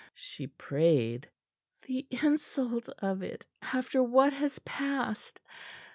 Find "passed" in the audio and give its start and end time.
4.65-5.39